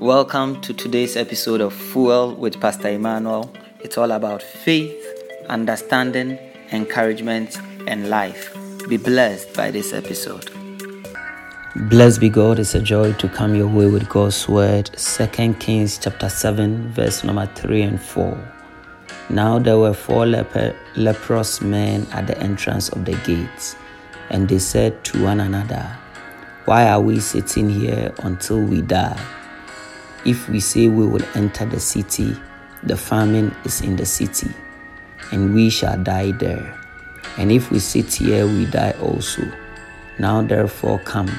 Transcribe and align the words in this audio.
Welcome 0.00 0.60
to 0.60 0.74
today's 0.74 1.16
episode 1.16 1.62
of 1.62 1.72
Fuel 1.72 2.34
with 2.34 2.60
Pastor 2.60 2.90
Emmanuel. 2.90 3.50
It's 3.80 3.96
all 3.96 4.10
about 4.10 4.42
faith, 4.42 4.94
understanding, 5.48 6.38
encouragement, 6.70 7.56
and 7.86 8.10
life. 8.10 8.54
Be 8.90 8.98
blessed 8.98 9.54
by 9.54 9.70
this 9.70 9.94
episode. 9.94 10.50
Blessed 11.88 12.20
be 12.20 12.28
God, 12.28 12.58
it's 12.58 12.74
a 12.74 12.82
joy 12.82 13.14
to 13.14 13.28
come 13.30 13.54
your 13.54 13.68
way 13.68 13.86
with 13.86 14.06
God's 14.10 14.46
word. 14.46 14.90
2 14.96 15.54
Kings 15.54 15.96
chapter 15.96 16.28
7, 16.28 16.92
verse 16.92 17.24
number 17.24 17.46
3 17.54 17.80
and 17.80 18.00
4. 18.00 18.52
Now 19.30 19.58
there 19.58 19.78
were 19.78 19.94
four 19.94 20.26
leper, 20.26 20.76
leprous 20.96 21.62
men 21.62 22.06
at 22.12 22.26
the 22.26 22.38
entrance 22.38 22.90
of 22.90 23.06
the 23.06 23.16
gates, 23.24 23.76
and 24.28 24.46
they 24.46 24.58
said 24.58 25.02
to 25.04 25.24
one 25.24 25.40
another, 25.40 25.90
Why 26.66 26.86
are 26.86 27.00
we 27.00 27.18
sitting 27.18 27.70
here 27.70 28.14
until 28.18 28.60
we 28.60 28.82
die? 28.82 29.18
If 30.24 30.48
we 30.48 30.60
say 30.60 30.88
we 30.88 31.06
will 31.06 31.24
enter 31.34 31.64
the 31.64 31.80
city, 31.80 32.36
the 32.82 32.96
famine 32.96 33.54
is 33.64 33.80
in 33.80 33.96
the 33.96 34.06
city, 34.06 34.50
and 35.32 35.54
we 35.54 35.70
shall 35.70 35.96
die 36.02 36.32
there. 36.32 36.78
And 37.38 37.52
if 37.52 37.70
we 37.70 37.78
sit 37.78 38.12
here, 38.12 38.46
we 38.46 38.66
die 38.66 38.94
also. 39.00 39.42
Now 40.18 40.42
therefore 40.42 40.98
come 41.00 41.30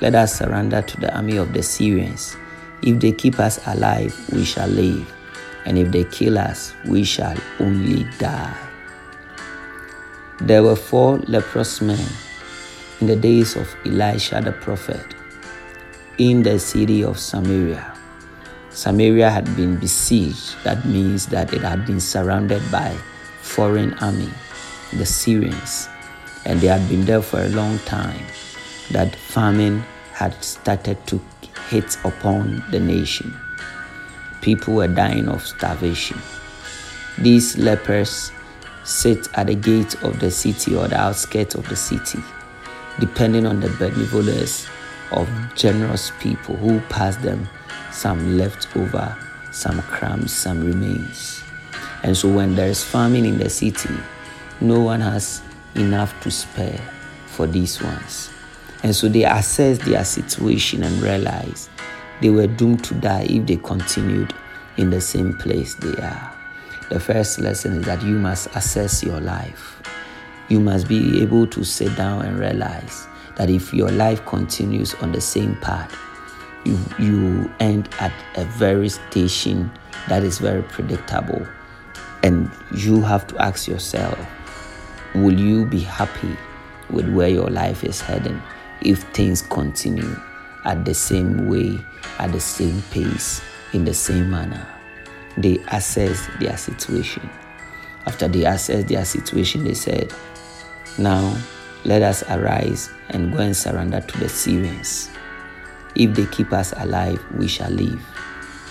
let 0.00 0.14
us 0.14 0.38
surrender 0.38 0.80
to 0.80 1.00
the 1.00 1.12
army 1.14 1.36
of 1.38 1.52
the 1.52 1.62
Syrians. 1.62 2.36
If 2.82 3.00
they 3.00 3.10
keep 3.10 3.40
us 3.40 3.58
alive, 3.66 4.14
we 4.32 4.44
shall 4.44 4.68
live, 4.68 5.12
and 5.66 5.76
if 5.76 5.90
they 5.90 6.04
kill 6.04 6.38
us, 6.38 6.72
we 6.86 7.02
shall 7.02 7.36
only 7.58 8.04
die. 8.18 8.56
There 10.40 10.62
were 10.62 10.76
four 10.76 11.18
leprous 11.26 11.80
men 11.80 12.06
in 13.00 13.08
the 13.08 13.16
days 13.16 13.56
of 13.56 13.66
Elisha 13.84 14.40
the 14.40 14.52
prophet 14.52 15.16
in 16.18 16.44
the 16.44 16.60
city 16.60 17.02
of 17.02 17.18
Samaria. 17.18 17.97
Samaria 18.70 19.30
had 19.30 19.56
been 19.56 19.76
besieged, 19.76 20.62
that 20.62 20.84
means 20.84 21.26
that 21.26 21.52
it 21.52 21.62
had 21.62 21.86
been 21.86 22.00
surrounded 22.00 22.62
by 22.70 22.94
foreign 23.40 23.94
army, 23.94 24.30
the 24.92 25.06
Syrians, 25.06 25.88
and 26.44 26.60
they 26.60 26.66
had 26.66 26.86
been 26.88 27.04
there 27.04 27.22
for 27.22 27.40
a 27.40 27.48
long 27.48 27.78
time 27.80 28.24
that 28.90 29.16
famine 29.16 29.82
had 30.12 30.34
started 30.44 30.98
to 31.06 31.20
hit 31.70 31.96
upon 32.04 32.62
the 32.70 32.78
nation. 32.78 33.34
People 34.42 34.74
were 34.74 34.88
dying 34.88 35.28
of 35.28 35.46
starvation. 35.46 36.18
These 37.18 37.58
lepers 37.58 38.30
sit 38.84 39.28
at 39.34 39.48
the 39.48 39.54
gate 39.54 39.94
of 40.02 40.20
the 40.20 40.30
city 40.30 40.76
or 40.76 40.88
the 40.88 40.96
outskirts 40.96 41.54
of 41.54 41.68
the 41.68 41.76
city, 41.76 42.20
depending 43.00 43.46
on 43.46 43.60
the 43.60 43.70
benevolence 43.70 44.68
of 45.10 45.28
generous 45.54 46.12
people 46.20 46.56
who 46.56 46.80
pass 46.88 47.16
them 47.16 47.48
some 47.98 48.38
left 48.38 48.76
over, 48.76 49.16
some 49.50 49.82
crumbs, 49.82 50.32
some 50.32 50.64
remains. 50.64 51.42
And 52.04 52.16
so 52.16 52.32
when 52.32 52.54
there 52.54 52.68
is 52.68 52.84
famine 52.84 53.24
in 53.24 53.38
the 53.38 53.50
city, 53.50 53.92
no 54.60 54.78
one 54.78 55.00
has 55.00 55.42
enough 55.74 56.18
to 56.22 56.30
spare 56.30 56.80
for 57.26 57.48
these 57.48 57.82
ones. 57.82 58.30
And 58.84 58.94
so 58.94 59.08
they 59.08 59.24
assess 59.24 59.78
their 59.78 60.04
situation 60.04 60.84
and 60.84 61.02
realize 61.02 61.68
they 62.22 62.30
were 62.30 62.46
doomed 62.46 62.84
to 62.84 62.94
die 62.94 63.26
if 63.28 63.46
they 63.46 63.56
continued 63.56 64.32
in 64.76 64.90
the 64.90 65.00
same 65.00 65.36
place 65.38 65.74
they 65.74 66.00
are. 66.00 66.36
The 66.90 67.00
first 67.00 67.40
lesson 67.40 67.78
is 67.78 67.84
that 67.86 68.00
you 68.04 68.14
must 68.14 68.46
assess 68.54 69.02
your 69.02 69.20
life. 69.20 69.82
You 70.48 70.60
must 70.60 70.86
be 70.86 71.20
able 71.20 71.48
to 71.48 71.64
sit 71.64 71.96
down 71.96 72.24
and 72.24 72.38
realize 72.38 73.08
that 73.34 73.50
if 73.50 73.74
your 73.74 73.90
life 73.90 74.24
continues 74.24 74.94
on 74.94 75.10
the 75.10 75.20
same 75.20 75.56
path, 75.56 75.92
you, 76.68 76.78
you 76.98 77.50
end 77.60 77.88
at 78.00 78.12
a 78.36 78.44
very 78.44 78.88
station 78.88 79.70
that 80.08 80.22
is 80.22 80.38
very 80.38 80.62
predictable. 80.62 81.46
And 82.22 82.50
you 82.74 83.02
have 83.02 83.26
to 83.28 83.38
ask 83.38 83.66
yourself, 83.66 84.18
will 85.14 85.38
you 85.38 85.64
be 85.66 85.80
happy 85.80 86.36
with 86.90 87.12
where 87.12 87.28
your 87.28 87.48
life 87.48 87.84
is 87.84 88.00
heading? 88.00 88.40
if 88.80 89.02
things 89.14 89.42
continue 89.42 90.16
at 90.64 90.84
the 90.84 90.94
same 90.94 91.48
way, 91.48 91.78
at 92.18 92.32
the 92.32 92.40
same 92.40 92.82
pace, 92.90 93.40
in 93.72 93.84
the 93.84 93.94
same 93.94 94.30
manner. 94.30 94.66
They 95.36 95.58
assess 95.68 96.28
their 96.40 96.56
situation. 96.56 97.28
After 98.06 98.28
they 98.28 98.44
assess 98.44 98.84
their 98.84 99.04
situation, 99.04 99.64
they 99.64 99.74
said, 99.74 100.12
Now 100.98 101.36
let 101.84 102.02
us 102.02 102.22
arise 102.24 102.90
and 103.10 103.32
go 103.32 103.38
and 103.38 103.56
surrender 103.56 104.00
to 104.00 104.18
the 104.18 104.28
Syrians. 104.28 105.10
If 105.94 106.14
they 106.14 106.26
keep 106.26 106.52
us 106.52 106.72
alive, 106.76 107.24
we 107.36 107.48
shall 107.48 107.70
live. 107.70 108.04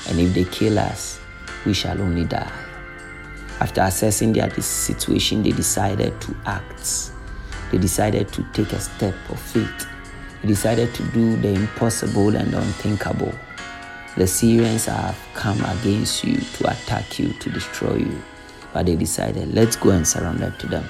And 0.09 0.19
if 0.19 0.33
they 0.33 0.45
kill 0.45 0.79
us, 0.79 1.19
we 1.65 1.73
shall 1.73 1.99
only 2.01 2.25
die. 2.25 2.51
After 3.59 3.81
assessing 3.81 4.33
their 4.33 4.49
situation, 4.61 5.43
they 5.43 5.51
decided 5.51 6.19
to 6.21 6.35
act. 6.45 7.11
They 7.71 7.77
decided 7.77 8.31
to 8.33 8.43
take 8.53 8.71
a 8.73 8.79
step 8.79 9.15
of 9.29 9.39
faith 9.39 9.87
They 10.41 10.49
decided 10.49 10.93
to 10.95 11.03
do 11.11 11.35
the 11.37 11.53
impossible 11.53 12.35
and 12.35 12.53
unthinkable. 12.53 13.33
The 14.15 14.27
Syrians 14.27 14.85
have 14.85 15.17
come 15.33 15.59
against 15.65 16.23
you 16.23 16.37
to 16.39 16.71
attack 16.71 17.19
you, 17.19 17.33
to 17.33 17.49
destroy 17.49 17.95
you. 17.97 18.21
But 18.73 18.85
they 18.85 18.95
decided, 18.95 19.53
let's 19.53 19.75
go 19.75 19.89
and 19.89 20.07
surrender 20.07 20.53
to 20.59 20.67
them. 20.67 20.85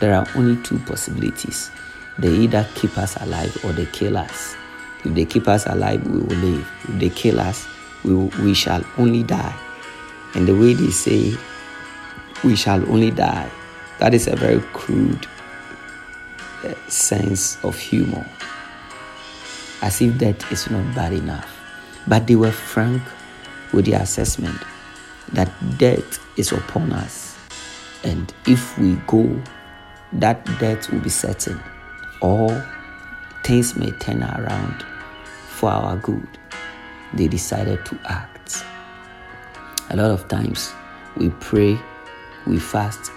There 0.00 0.14
are 0.14 0.26
only 0.34 0.60
two 0.62 0.78
possibilities. 0.80 1.70
They 2.18 2.28
either 2.30 2.66
keep 2.74 2.96
us 2.98 3.16
alive 3.22 3.56
or 3.64 3.72
they 3.72 3.86
kill 3.86 4.16
us. 4.16 4.56
If 5.04 5.14
they 5.14 5.24
keep 5.24 5.48
us 5.48 5.66
alive, 5.66 6.06
we 6.06 6.20
will 6.20 6.36
live. 6.36 6.70
If 6.84 7.00
they 7.00 7.10
kill 7.10 7.40
us, 7.40 7.66
we, 8.04 8.14
we 8.14 8.54
shall 8.54 8.82
only 8.96 9.22
die. 9.22 9.54
And 10.34 10.46
the 10.46 10.54
way 10.54 10.74
they 10.74 10.90
say, 10.90 11.36
we 12.44 12.56
shall 12.56 12.80
only 12.90 13.10
die, 13.10 13.50
that 13.98 14.14
is 14.14 14.26
a 14.26 14.36
very 14.36 14.60
crude 14.72 15.26
uh, 16.64 16.74
sense 16.88 17.62
of 17.64 17.76
humor 17.76 18.26
as 19.82 20.00
if 20.00 20.18
that 20.18 20.50
is 20.50 20.70
not 20.70 20.94
bad 20.94 21.12
enough. 21.12 21.48
But 22.06 22.26
they 22.26 22.36
were 22.36 22.52
frank 22.52 23.02
with 23.72 23.86
their 23.86 24.02
assessment 24.02 24.58
that 25.32 25.50
death 25.78 26.18
is 26.38 26.52
upon 26.52 26.92
us. 26.92 27.36
And 28.04 28.32
if 28.46 28.78
we 28.78 28.94
go, 29.06 29.40
that 30.14 30.44
death 30.58 30.90
will 30.90 31.00
be 31.00 31.10
certain, 31.10 31.60
or 32.22 32.48
things 33.44 33.76
may 33.76 33.90
turn 33.92 34.22
around 34.22 34.84
for 35.48 35.70
our 35.70 35.96
good. 35.96 36.28
They 37.14 37.28
decided 37.28 37.84
to 37.86 37.98
act. 38.06 38.64
A 39.90 39.96
lot 39.96 40.10
of 40.10 40.28
times 40.28 40.72
we 41.16 41.30
pray, 41.40 41.78
we 42.46 42.58
fast, 42.58 43.10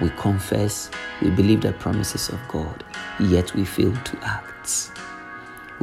we 0.00 0.10
confess, 0.10 0.90
we 1.20 1.30
believe 1.30 1.62
the 1.62 1.72
promises 1.72 2.28
of 2.28 2.40
God, 2.48 2.84
yet 3.20 3.54
we 3.54 3.64
fail 3.64 3.92
to 3.92 4.18
act 4.22 4.92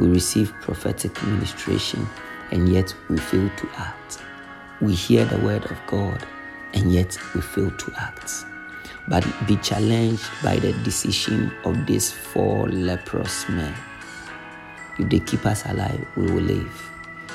we 0.00 0.08
receive 0.08 0.54
prophetic 0.62 1.22
ministration 1.24 2.08
and 2.50 2.70
yet 2.70 2.94
we 3.10 3.18
fail 3.18 3.50
to 3.58 3.68
act. 3.76 4.22
We 4.80 4.94
hear 4.94 5.26
the 5.26 5.38
word 5.38 5.66
of 5.70 5.78
God 5.86 6.26
and 6.72 6.90
yet 6.90 7.18
we 7.34 7.42
fail 7.42 7.70
to 7.70 7.92
act. 7.98 8.46
But 9.08 9.26
be 9.46 9.56
challenged 9.56 10.28
by 10.42 10.56
the 10.56 10.72
decision 10.84 11.52
of 11.64 11.86
these 11.86 12.12
four 12.12 12.68
leprous 12.68 13.48
men. 13.48 13.74
If 14.98 15.08
they 15.08 15.20
keep 15.20 15.46
us 15.46 15.64
alive, 15.66 16.06
we 16.16 16.30
will 16.30 16.42
live. 16.42 16.90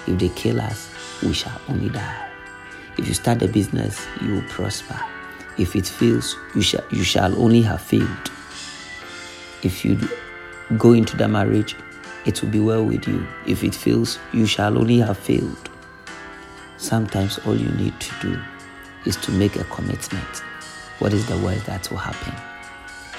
If 0.07 0.19
they 0.19 0.29
kill 0.29 0.61
us, 0.61 0.89
we 1.23 1.33
shall 1.33 1.59
only 1.67 1.89
die. 1.89 2.29
If 2.97 3.07
you 3.07 3.13
start 3.13 3.41
a 3.41 3.47
business, 3.47 4.05
you 4.21 4.35
will 4.35 4.49
prosper. 4.49 4.99
If 5.57 5.75
it 5.75 5.87
fails, 5.87 6.37
you 6.53 6.61
shall, 6.61 6.83
you 6.91 7.03
shall 7.03 7.35
only 7.41 7.61
have 7.63 7.81
failed. 7.81 8.31
If 9.63 9.83
you 9.83 9.97
go 10.77 10.93
into 10.93 11.17
the 11.17 11.27
marriage, 11.27 11.75
it 12.25 12.41
will 12.41 12.49
be 12.49 12.59
well 12.59 12.85
with 12.85 13.07
you. 13.07 13.25
If 13.45 13.63
it 13.63 13.75
fails, 13.75 14.19
you 14.33 14.45
shall 14.45 14.77
only 14.77 14.99
have 14.99 15.17
failed. 15.17 15.69
Sometimes 16.77 17.39
all 17.45 17.55
you 17.55 17.69
need 17.71 17.99
to 17.99 18.13
do 18.21 18.39
is 19.05 19.15
to 19.17 19.31
make 19.31 19.55
a 19.55 19.63
commitment. 19.65 20.43
What 20.99 21.13
is 21.13 21.25
the 21.27 21.37
worst 21.37 21.65
that 21.65 21.89
will 21.91 21.97
happen? 21.97 22.33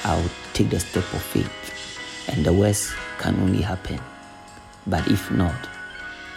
I'll 0.05 0.31
take 0.55 0.71
the 0.71 0.81
step 0.81 1.05
of 1.13 1.23
faith, 1.23 2.29
and 2.29 2.45
the 2.45 2.53
worst 2.53 2.95
can 3.19 3.35
only 3.41 3.61
happen. 3.61 4.01
But 4.87 5.07
if 5.09 5.31
not, 5.31 5.69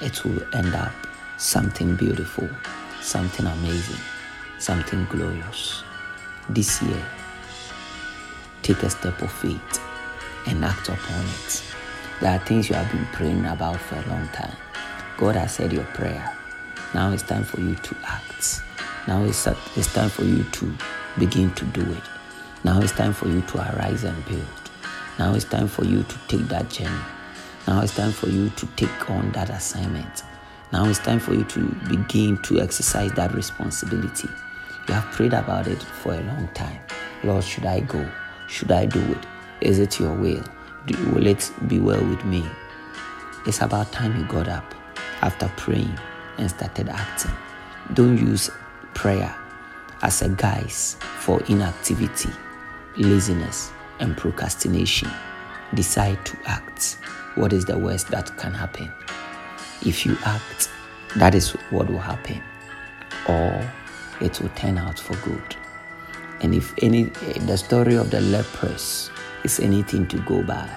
it 0.02 0.24
will 0.26 0.42
end 0.54 0.76
up 0.76 0.92
something 1.38 1.96
beautiful, 1.96 2.50
something 3.02 3.46
amazing, 3.46 4.02
something 4.58 5.06
glorious. 5.06 5.84
This 6.50 6.82
year, 6.82 7.06
take 8.62 8.84
a 8.84 8.90
step 8.90 9.22
of 9.22 9.32
faith 9.32 9.82
and 10.48 10.66
act 10.66 10.90
upon 10.90 11.26
it. 11.26 11.64
There 12.20 12.32
are 12.32 12.46
things 12.46 12.70
you 12.70 12.76
have 12.76 12.92
been 12.92 13.06
praying 13.14 13.46
about 13.46 13.78
for 13.78 13.96
a 13.96 14.06
long 14.10 14.28
time. 14.30 14.56
God 15.18 15.36
has 15.36 15.54
said 15.54 15.72
your 15.72 15.86
prayer. 15.86 16.36
Now 16.94 17.12
it's 17.12 17.24
time 17.24 17.44
for 17.44 17.62
you 17.62 17.76
to 17.76 17.96
act. 18.04 18.62
Now 19.08 19.24
it's, 19.24 19.48
it's 19.78 19.94
time 19.94 20.10
for 20.10 20.24
you 20.24 20.44
to 20.44 20.74
begin 21.18 21.54
to 21.56 21.66
do 21.66 21.82
it. 21.82 22.04
Now 22.64 22.82
it's 22.82 22.92
time 22.92 23.14
for 23.14 23.28
you 23.28 23.42
to 23.42 23.58
arise 23.58 24.04
and 24.04 24.26
build. 24.26 24.46
Now 25.18 25.34
it's 25.34 25.46
time 25.46 25.68
for 25.68 25.86
you 25.86 26.04
to 26.04 26.18
take 26.28 26.48
that 26.50 26.70
journey. 26.70 27.04
Now 27.68 27.82
it's 27.82 27.96
time 27.96 28.12
for 28.12 28.28
you 28.28 28.50
to 28.50 28.66
take 28.76 29.10
on 29.10 29.32
that 29.32 29.50
assignment. 29.50 30.24
Now 30.72 30.86
it's 30.86 31.00
time 31.00 31.20
for 31.20 31.34
you 31.34 31.44
to 31.46 31.60
begin 31.88 32.42
to 32.44 32.60
exercise 32.62 33.12
that 33.14 33.34
responsibility. 33.34 34.30
You 34.88 34.94
have 34.94 35.06
prayed 35.12 35.34
about 35.34 35.68
it 35.68 35.82
for 35.82 36.14
a 36.14 36.22
long 36.22 36.48
time. 36.54 36.80
Lord, 37.24 37.44
should 37.44 37.66
I 37.66 37.82
go? 37.82 38.10
Should 38.48 38.72
I 38.72 38.86
do 38.86 39.00
it? 39.12 39.26
Is 39.62 39.80
it 39.80 40.00
your 40.00 40.14
will? 40.14 40.44
Will 41.14 41.28
it 41.28 41.52
be 41.68 41.80
well 41.80 42.04
with 42.04 42.24
me? 42.26 42.46
It's 43.46 43.62
about 43.62 43.92
time 43.92 44.18
you 44.18 44.26
got 44.28 44.48
up 44.48 44.74
after 45.22 45.52
praying 45.58 45.98
and 46.38 46.50
started 46.50 46.90
acting. 46.90 47.32
Don't 47.94 48.18
use 48.18 48.50
prayer 48.94 49.36
as 50.02 50.22
a 50.22 50.30
guise 50.30 50.98
for 51.20 51.42
inactivity, 51.44 52.30
laziness, 52.98 53.72
and 54.00 54.16
procrastination. 54.18 55.10
Decide 55.74 56.24
to 56.26 56.38
act. 56.46 56.98
What 57.36 57.54
is 57.54 57.66
the 57.66 57.78
worst 57.78 58.08
that 58.10 58.36
can 58.38 58.54
happen? 58.54 58.92
If 59.86 60.06
you 60.06 60.18
act, 60.26 60.70
that 61.18 61.36
is 61.36 61.52
what 61.70 61.90
will 61.90 62.00
happen, 62.00 62.42
or 63.28 63.72
it 64.22 64.40
will 64.42 64.50
turn 64.50 64.78
out 64.78 65.00
for 65.00 65.16
good. 65.28 65.56
And 66.42 66.54
if 66.54 66.74
any 66.82 67.04
the 67.04 67.58
story 67.58 67.96
of 67.96 68.12
the 68.12 68.22
lepers 68.22 69.12
is 69.44 69.60
anything 69.60 70.08
to 70.08 70.18
go 70.22 70.44
by, 70.44 70.70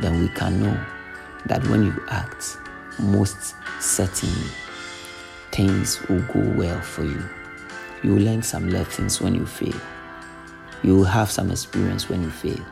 then 0.00 0.20
we 0.20 0.28
can 0.28 0.62
know 0.62 0.78
that 1.46 1.66
when 1.68 1.84
you 1.84 1.94
act, 2.08 2.58
most 2.98 3.54
certainly 3.80 4.50
things 5.52 6.06
will 6.08 6.22
go 6.22 6.40
well 6.56 6.80
for 6.80 7.04
you. 7.04 7.22
You 8.04 8.16
will 8.16 8.22
learn 8.22 8.42
some 8.42 8.68
lessons 8.68 9.22
when 9.22 9.34
you 9.34 9.46
fail. 9.46 9.80
You 10.82 10.94
will 10.94 11.04
have 11.04 11.30
some 11.30 11.50
experience 11.50 12.10
when 12.10 12.22
you 12.22 12.30
fail. 12.30 12.62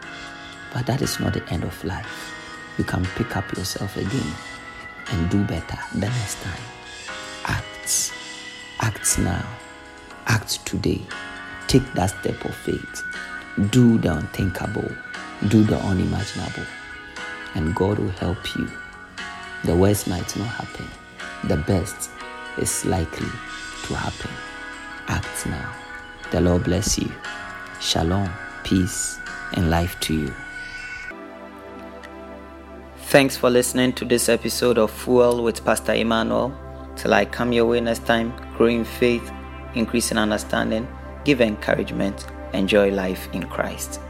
But 0.75 0.84
that 0.84 1.00
is 1.00 1.19
not 1.20 1.32
the 1.32 1.43
end 1.49 1.64
of 1.64 1.84
life. 1.84 2.34
You 2.76 2.84
can 2.84 3.06
pick 3.17 3.34
up 3.34 3.50
yourself 3.56 3.96
again 3.96 4.31
and 5.08 5.31
do 5.31 5.43
better 5.44 5.79
the 5.94 6.00
next 6.00 6.43
time. 6.43 6.61
Act. 7.46 8.12
Act 8.81 9.19
now. 9.20 9.46
Act 10.26 10.67
today. 10.67 11.00
Take 11.67 11.90
that 11.94 12.11
step 12.11 12.44
of 12.44 12.55
faith. 12.55 13.02
Do 13.70 13.96
the 13.96 14.14
unthinkable. 14.14 14.90
Do 15.49 15.64
the 15.64 15.79
unimaginable. 15.79 16.67
And 17.55 17.75
God 17.75 17.99
will 17.99 18.11
help 18.11 18.55
you. 18.55 18.70
The 19.64 19.75
worst 19.75 20.08
might 20.08 20.37
not 20.37 20.49
happen. 20.49 20.87
The 21.49 21.56
best 21.56 22.11
is 22.58 22.84
likely 22.84 23.31
to 23.87 23.94
happen. 23.94 24.51
Act 25.08 25.46
now. 25.46 25.75
The 26.31 26.40
Lord 26.40 26.64
bless 26.64 26.99
you. 26.99 27.10
Shalom, 27.81 28.31
peace, 28.64 29.19
and 29.54 29.70
life 29.70 29.99
to 30.00 30.14
you. 30.14 30.34
Thanks 33.06 33.37
for 33.37 33.50
listening 33.50 33.93
to 33.94 34.04
this 34.04 34.28
episode 34.28 34.78
of 34.78 34.90
Fuel 34.90 35.43
with 35.43 35.64
Pastor 35.64 35.93
Emmanuel. 35.93 36.56
Till 36.96 37.12
I 37.12 37.25
come 37.25 37.52
your 37.52 37.66
way 37.66 37.81
next 37.81 38.06
time, 38.06 38.32
grow 38.56 38.66
in 38.66 38.84
faith, 38.84 39.31
increase 39.75 40.10
in 40.10 40.19
understanding, 40.19 40.88
give 41.25 41.40
encouragement, 41.40 42.26
enjoy 42.52 42.90
life 42.90 43.28
in 43.32 43.43
Christ. 43.43 44.00